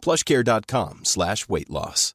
[0.00, 2.14] plushcare.com slash weight loss.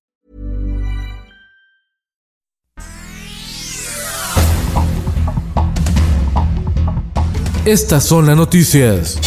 [7.65, 9.19] Estas son las noticias.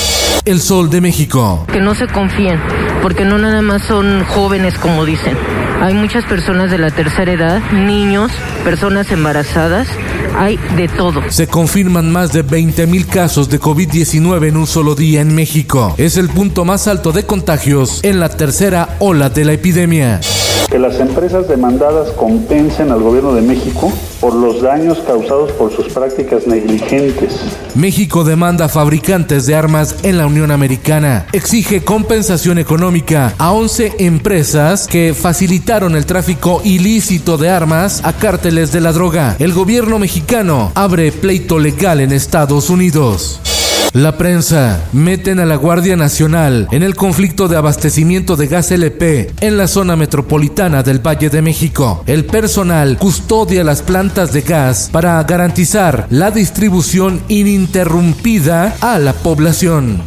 [0.45, 1.67] El Sol de México.
[1.73, 2.61] Que no se confíen,
[3.03, 5.37] porque no nada más son jóvenes como dicen.
[5.81, 8.33] Hay muchas personas de la tercera edad, niños,
[8.65, 9.87] personas embarazadas,
[10.37, 11.23] hay de todo.
[11.29, 15.95] Se confirman más de 20 mil casos de COVID-19 en un solo día en México.
[15.97, 20.21] Es el punto más alto de contagios en la tercera ola de la epidemia
[20.71, 25.93] que las empresas demandadas compensen al gobierno de México por los daños causados por sus
[25.93, 27.37] prácticas negligentes.
[27.75, 31.27] México demanda fabricantes de armas en la Unión Americana.
[31.33, 38.73] Exige compensación económica a 11 empresas que facilitaron el tráfico ilícito de armas a cárteles
[38.73, 39.37] de la droga.
[39.39, 43.41] El gobierno mexicano abre pleito legal en Estados Unidos.
[43.95, 49.33] La prensa meten a la Guardia Nacional en el conflicto de abastecimiento de gas LP
[49.41, 52.05] en la zona metropolitana del Valle de México.
[52.07, 60.03] El personal custodia las plantas de gas para garantizar la distribución ininterrumpida a la población.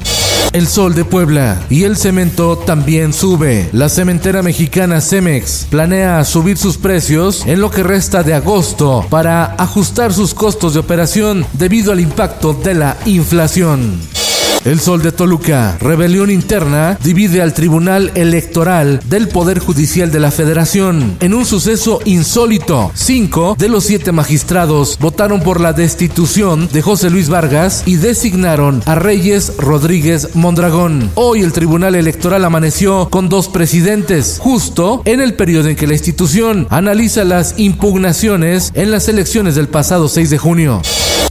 [0.53, 3.69] El sol de Puebla y el cemento también sube.
[3.71, 9.55] La cementera mexicana Cemex planea subir sus precios en lo que resta de agosto para
[9.57, 13.97] ajustar sus costos de operación debido al impacto de la inflación.
[14.63, 20.29] El Sol de Toluca, rebelión interna, divide al Tribunal Electoral del Poder Judicial de la
[20.29, 21.17] Federación.
[21.19, 27.09] En un suceso insólito, cinco de los siete magistrados votaron por la destitución de José
[27.09, 31.09] Luis Vargas y designaron a Reyes Rodríguez Mondragón.
[31.15, 35.93] Hoy el Tribunal Electoral amaneció con dos presidentes, justo en el periodo en que la
[35.93, 40.81] institución analiza las impugnaciones en las elecciones del pasado 6 de junio.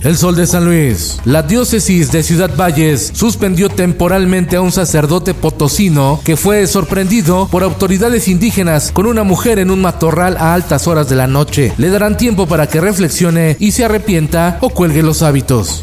[0.03, 1.19] El Sol de San Luis.
[1.25, 7.63] La diócesis de Ciudad Valles suspendió temporalmente a un sacerdote potosino que fue sorprendido por
[7.63, 11.75] autoridades indígenas con una mujer en un matorral a altas horas de la noche.
[11.77, 15.83] Le darán tiempo para que reflexione y se arrepienta o cuelgue los hábitos.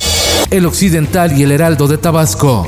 [0.49, 2.67] El Occidental y el Heraldo de Tabasco.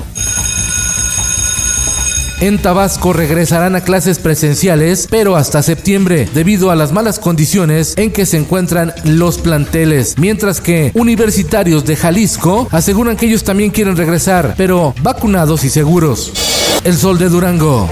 [2.41, 8.11] En Tabasco regresarán a clases presenciales, pero hasta septiembre, debido a las malas condiciones en
[8.11, 10.17] que se encuentran los planteles.
[10.17, 16.31] Mientras que universitarios de Jalisco aseguran que ellos también quieren regresar, pero vacunados y seguros.
[16.85, 17.89] El sol de Durango.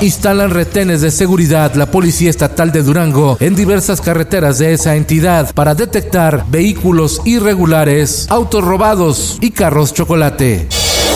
[0.00, 5.54] Instalan retenes de seguridad la Policía Estatal de Durango en diversas carreteras de esa entidad
[5.54, 10.66] para detectar vehículos irregulares, autos robados y carros chocolate.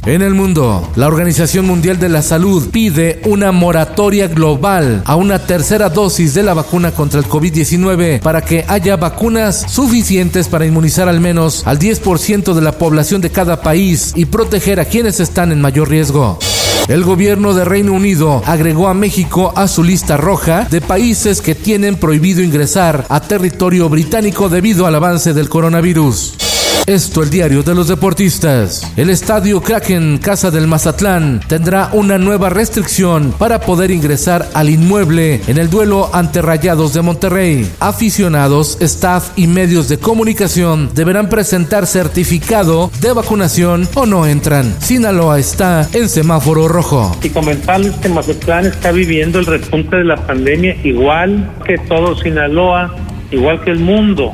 [0.06, 5.40] En el mundo, la Organización Mundial de la Salud pide una moratoria global a una
[5.40, 11.08] tercera dosis de la vacuna contra el COVID-19 para que haya vacunas suficientes para inmunizar
[11.08, 15.50] al menos al 10% de la población de cada país y proteger a quienes están
[15.50, 16.38] en mayor riesgo.
[16.86, 21.56] El gobierno de Reino Unido agregó a México a su lista roja de países que
[21.56, 26.45] tienen prohibido ingresar a territorio británico debido al avance del coronavirus.
[26.86, 28.92] Esto el diario de los deportistas.
[28.96, 35.40] El estadio Kraken Casa del Mazatlán tendrá una nueva restricción para poder ingresar al inmueble
[35.48, 37.68] en el duelo ante Rayados de Monterrey.
[37.80, 44.80] Aficionados, staff y medios de comunicación deberán presentar certificado de vacunación o no entran.
[44.80, 47.16] Sinaloa está en semáforo rojo.
[47.22, 52.94] Y comentarles que Mazatlán está viviendo el repunte de la pandemia igual que todo Sinaloa,
[53.30, 54.32] igual que el mundo.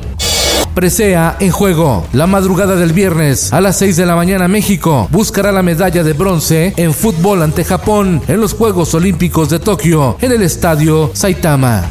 [0.74, 2.06] Presea en juego.
[2.12, 6.14] La madrugada del viernes a las 6 de la mañana México buscará la medalla de
[6.14, 11.90] bronce en fútbol ante Japón en los Juegos Olímpicos de Tokio en el estadio Saitama.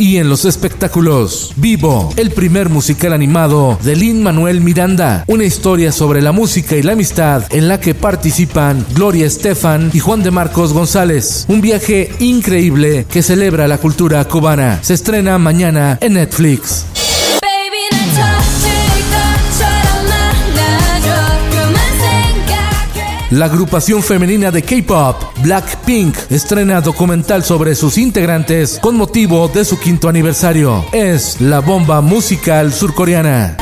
[0.00, 5.92] Y en los espectáculos, Vivo, el primer musical animado de Lin Manuel Miranda, una historia
[5.92, 10.30] sobre la música y la amistad en la que participan Gloria Estefan y Juan de
[10.30, 11.44] Marcos González.
[11.48, 14.78] Un viaje increíble que celebra la cultura cubana.
[14.82, 16.86] Se estrena mañana en Netflix.
[23.30, 29.78] La agrupación femenina de K-pop, Blackpink, estrena documental sobre sus integrantes con motivo de su
[29.78, 30.84] quinto aniversario.
[30.90, 33.56] Es la bomba musical surcoreana.